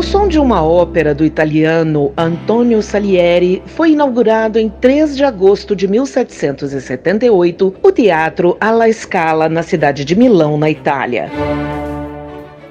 Ao 0.00 0.04
som 0.04 0.26
de 0.26 0.38
uma 0.38 0.64
ópera 0.64 1.14
do 1.14 1.26
italiano 1.26 2.10
Antonio 2.16 2.80
Salieri, 2.80 3.62
foi 3.66 3.90
inaugurado 3.90 4.58
em 4.58 4.70
3 4.70 5.14
de 5.14 5.22
agosto 5.22 5.76
de 5.76 5.86
1778 5.86 7.74
o 7.82 7.92
Teatro 7.92 8.56
alla 8.58 8.90
Scala 8.90 9.46
na 9.46 9.62
cidade 9.62 10.02
de 10.06 10.16
Milão, 10.16 10.56
na 10.56 10.70
Itália. 10.70 11.30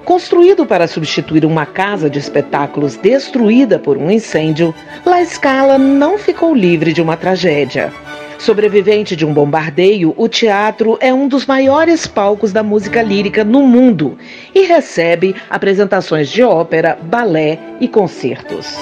Construído 0.03 0.65
para 0.65 0.87
substituir 0.87 1.45
uma 1.45 1.67
casa 1.67 2.09
de 2.09 2.17
espetáculos 2.17 2.95
destruída 2.95 3.77
por 3.77 3.95
um 3.95 4.09
incêndio, 4.09 4.73
La 5.05 5.23
Scala 5.23 5.77
não 5.77 6.17
ficou 6.17 6.55
livre 6.55 6.91
de 6.91 6.99
uma 6.99 7.15
tragédia. 7.15 7.93
Sobrevivente 8.39 9.15
de 9.17 9.25
um 9.25 9.33
bombardeio, 9.33 10.13
o 10.15 10.29
teatro 10.29 10.97
é 11.01 11.13
um 11.13 11.27
dos 11.27 11.45
maiores 11.45 12.07
palcos 12.07 12.53
da 12.53 12.63
música 12.63 13.01
lírica 13.01 13.43
no 13.43 13.63
mundo 13.63 14.17
e 14.55 14.61
recebe 14.61 15.35
apresentações 15.49 16.29
de 16.29 16.41
ópera, 16.41 16.97
balé 17.03 17.59
e 17.81 17.87
concertos. 17.87 18.77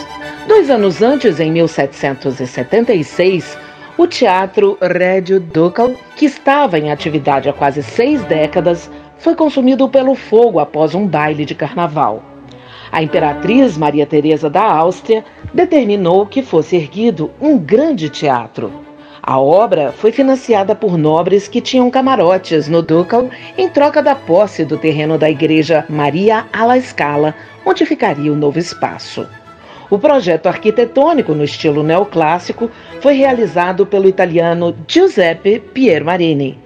Dois 0.47 0.69
anos 0.69 1.01
antes, 1.01 1.39
em 1.39 1.51
1776, 1.51 3.57
o 3.97 4.05
Teatro 4.05 4.77
Rédio 4.79 5.39
Ducal, 5.39 5.91
que 6.15 6.27
estava 6.27 6.77
em 6.77 6.91
atividade 6.91 7.49
há 7.49 7.53
quase 7.53 7.81
seis 7.81 8.23
décadas, 8.25 8.91
foi 9.17 9.33
consumido 9.33 9.89
pelo 9.89 10.13
fogo 10.13 10.59
após 10.59 10.93
um 10.93 11.07
baile 11.07 11.45
de 11.45 11.55
carnaval. 11.55 12.21
A 12.91 13.01
imperatriz 13.01 13.75
Maria 13.75 14.05
Teresa 14.05 14.51
da 14.51 14.63
Áustria 14.63 15.25
determinou 15.51 16.27
que 16.27 16.43
fosse 16.43 16.75
erguido 16.75 17.31
um 17.41 17.57
grande 17.57 18.07
teatro. 18.07 18.86
A 19.29 19.41
obra 19.41 19.91
foi 19.91 20.13
financiada 20.13 20.73
por 20.73 20.97
nobres 20.97 21.49
que 21.49 21.59
tinham 21.59 21.91
camarotes 21.91 22.69
no 22.69 22.81
Ducal 22.81 23.29
em 23.57 23.67
troca 23.67 24.01
da 24.01 24.15
posse 24.15 24.63
do 24.63 24.77
terreno 24.77 25.17
da 25.17 25.29
igreja 25.29 25.83
Maria 25.89 26.45
alla 26.53 26.79
Scala, 26.79 27.35
onde 27.65 27.85
ficaria 27.85 28.31
o 28.31 28.37
novo 28.37 28.57
espaço. 28.57 29.27
O 29.89 29.99
projeto 29.99 30.47
arquitetônico 30.47 31.33
no 31.33 31.43
estilo 31.43 31.83
neoclássico 31.83 32.71
foi 33.01 33.15
realizado 33.15 33.85
pelo 33.85 34.07
italiano 34.07 34.73
Giuseppe 34.87 35.59
Piermarini. 35.59 36.57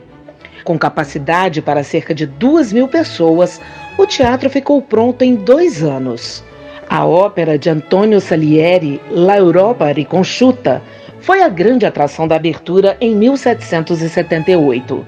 Com 0.63 0.77
capacidade 0.77 1.63
para 1.63 1.83
cerca 1.83 2.13
de 2.13 2.27
duas 2.27 2.71
mil 2.71 2.87
pessoas, 2.87 3.59
o 3.97 4.05
teatro 4.05 4.51
ficou 4.51 4.83
pronto 4.83 5.23
em 5.23 5.33
dois 5.33 5.81
anos. 5.81 6.43
A 6.87 7.07
ópera 7.07 7.57
de 7.57 7.71
Antonio 7.71 8.21
Salieri, 8.21 9.01
La 9.09 9.37
Europa 9.37 9.91
Riconosciuta, 9.91 10.79
foi 11.21 11.41
a 11.41 11.49
grande 11.49 11.85
atração 11.85 12.27
da 12.27 12.35
abertura 12.35 12.97
em 12.99 13.15
1778. 13.15 15.05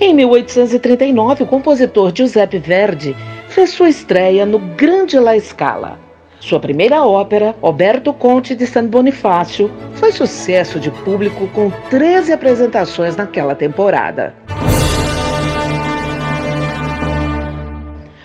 Em 0.00 0.12
1839, 0.12 1.44
o 1.44 1.46
compositor 1.46 2.12
Giuseppe 2.14 2.58
Verdi 2.58 3.16
fez 3.48 3.70
sua 3.70 3.88
estreia 3.88 4.44
no 4.44 4.58
Grande 4.58 5.18
La 5.18 5.38
Scala. 5.38 5.98
Sua 6.40 6.60
primeira 6.60 7.02
ópera, 7.04 7.54
Roberto 7.62 8.12
Conte 8.12 8.54
de 8.54 8.66
San 8.66 8.86
Bonifácio, 8.86 9.70
foi 9.94 10.12
sucesso 10.12 10.78
de 10.78 10.90
público 10.90 11.46
com 11.48 11.70
13 11.88 12.32
apresentações 12.32 13.16
naquela 13.16 13.54
temporada. 13.54 14.34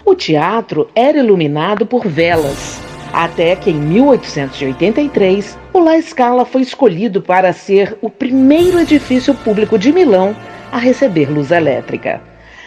O 0.03 0.15
teatro 0.15 0.89
era 0.93 1.19
iluminado 1.19 1.85
por 1.85 2.05
velas, 2.05 2.81
até 3.13 3.55
que 3.55 3.69
em 3.69 3.75
1883 3.75 5.57
o 5.73 5.79
La 5.79 6.01
Scala 6.01 6.45
foi 6.45 6.61
escolhido 6.61 7.21
para 7.21 7.53
ser 7.53 7.97
o 8.01 8.09
primeiro 8.09 8.79
edifício 8.79 9.33
público 9.33 9.77
de 9.77 9.91
Milão 9.91 10.35
a 10.71 10.77
receber 10.77 11.31
luz 11.31 11.51
elétrica. 11.51 12.21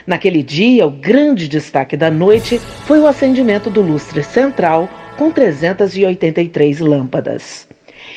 Naquele 0.06 0.42
dia, 0.42 0.86
o 0.86 0.90
grande 0.90 1.46
destaque 1.46 1.96
da 1.96 2.10
noite 2.10 2.58
foi 2.86 2.98
o 2.98 3.06
acendimento 3.06 3.70
do 3.70 3.80
lustre 3.80 4.22
central 4.22 4.88
com 5.16 5.30
383 5.30 6.80
lâmpadas. 6.80 7.68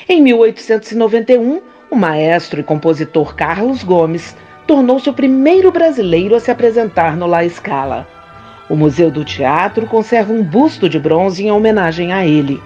Em 0.10 0.22
1891, 0.22 1.62
o 1.92 1.96
maestro 1.96 2.60
e 2.60 2.64
compositor 2.64 3.36
Carlos 3.36 3.84
Gomes 3.84 4.36
tornou-se 4.66 5.08
o 5.10 5.14
primeiro 5.14 5.72
brasileiro 5.72 6.36
a 6.36 6.40
se 6.40 6.50
apresentar 6.50 7.16
no 7.16 7.28
La 7.28 7.48
Scala. 7.48 8.08
O 8.70 8.76
Museu 8.76 9.12
do 9.12 9.24
Teatro 9.24 9.86
conserva 9.86 10.34
um 10.34 10.44
busto 10.44 10.90
de 10.90 11.00
bronze 11.00 11.46
em 11.46 11.52
homenagem 11.52 12.12
a 12.12 12.26
ele. 12.26 12.62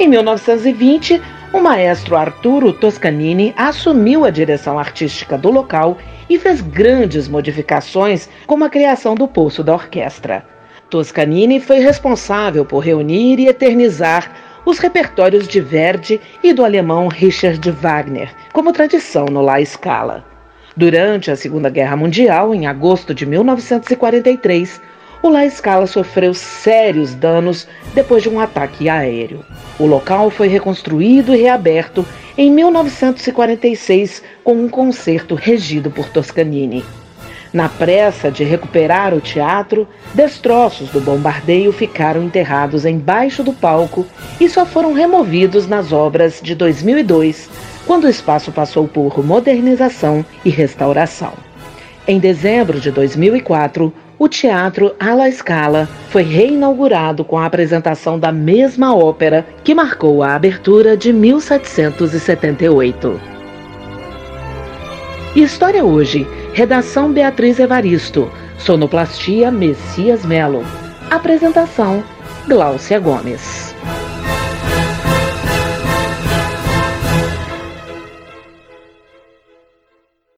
Em 0.00 0.08
1920, 0.08 1.20
o 1.52 1.60
maestro 1.60 2.16
Arturo 2.16 2.72
Toscanini 2.72 3.54
assumiu 3.56 4.24
a 4.24 4.30
direção 4.30 4.78
artística 4.78 5.38
do 5.38 5.50
local 5.50 5.98
e 6.28 6.38
fez 6.38 6.60
grandes 6.60 7.28
modificações, 7.28 8.28
como 8.46 8.64
a 8.64 8.70
criação 8.70 9.14
do 9.14 9.28
Poço 9.28 9.62
da 9.62 9.74
Orquestra. 9.74 10.44
Toscanini 10.90 11.60
foi 11.60 11.80
responsável 11.80 12.64
por 12.64 12.80
reunir 12.80 13.38
e 13.38 13.48
eternizar 13.48 14.30
os 14.64 14.78
repertórios 14.78 15.46
de 15.46 15.60
Verdi 15.60 16.20
e 16.42 16.52
do 16.52 16.64
alemão 16.64 17.08
Richard 17.08 17.70
Wagner, 17.70 18.34
como 18.52 18.72
tradição 18.72 19.26
no 19.26 19.40
La 19.40 19.64
Scala. 19.64 20.24
Durante 20.76 21.30
a 21.30 21.36
Segunda 21.36 21.70
Guerra 21.70 21.96
Mundial, 21.96 22.54
em 22.54 22.66
agosto 22.66 23.14
de 23.14 23.24
1943, 23.24 24.80
o 25.22 25.28
La 25.28 25.48
Scala 25.48 25.86
sofreu 25.86 26.34
sérios 26.34 27.14
danos 27.14 27.66
depois 27.94 28.22
de 28.22 28.28
um 28.28 28.38
ataque 28.38 28.88
aéreo. 28.88 29.44
O 29.78 29.86
local 29.86 30.30
foi 30.30 30.48
reconstruído 30.48 31.34
e 31.34 31.42
reaberto 31.42 32.06
em 32.36 32.50
1946 32.50 34.22
com 34.44 34.54
um 34.54 34.68
concerto 34.68 35.34
regido 35.34 35.90
por 35.90 36.08
Toscanini. 36.08 36.84
Na 37.52 37.68
pressa 37.68 38.30
de 38.30 38.44
recuperar 38.44 39.14
o 39.14 39.20
teatro, 39.20 39.88
destroços 40.12 40.90
do 40.90 41.00
bombardeio 41.00 41.72
ficaram 41.72 42.22
enterrados 42.22 42.84
embaixo 42.84 43.42
do 43.42 43.52
palco 43.52 44.04
e 44.38 44.48
só 44.48 44.66
foram 44.66 44.92
removidos 44.92 45.66
nas 45.66 45.92
obras 45.92 46.40
de 46.42 46.54
2002, 46.54 47.48
quando 47.86 48.04
o 48.04 48.10
espaço 48.10 48.52
passou 48.52 48.86
por 48.86 49.24
modernização 49.24 50.24
e 50.44 50.50
restauração. 50.50 51.32
Em 52.06 52.18
dezembro 52.18 52.78
de 52.78 52.90
2004, 52.90 53.92
o 54.18 54.28
Teatro 54.28 54.94
Alla 54.98 55.30
Scala 55.30 55.86
foi 56.08 56.22
reinaugurado 56.22 57.22
com 57.24 57.36
a 57.38 57.44
apresentação 57.44 58.18
da 58.18 58.32
mesma 58.32 58.96
ópera 58.96 59.46
que 59.62 59.74
marcou 59.74 60.22
a 60.22 60.34
abertura 60.34 60.96
de 60.96 61.12
1778. 61.12 63.20
História 65.34 65.84
hoje. 65.84 66.26
Redação 66.54 67.12
Beatriz 67.12 67.58
Evaristo. 67.58 68.32
Sonoplastia 68.58 69.50
Messias 69.50 70.24
Melo. 70.24 70.64
Apresentação 71.10 72.02
Gláucia 72.48 72.98
Gomes. 72.98 73.74